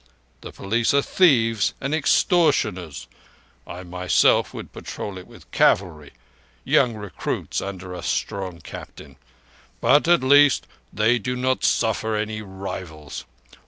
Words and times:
The 0.41 0.51
police 0.51 0.95
are 0.95 1.03
thieves 1.03 1.75
and 1.79 1.93
extortioners 1.93 3.05
(I 3.67 3.83
myself 3.83 4.51
would 4.51 4.73
patrol 4.73 5.15
it 5.19 5.27
with 5.27 5.51
cavalry—young 5.51 6.95
recruits 6.95 7.61
under 7.61 7.93
a 7.93 8.01
strong 8.01 8.61
captain), 8.61 9.17
but 9.79 10.07
at 10.07 10.23
least 10.23 10.65
they 10.91 11.19
do 11.19 11.35
not 11.35 11.63
suffer 11.63 12.15
any 12.15 12.41
rivals. 12.41 13.25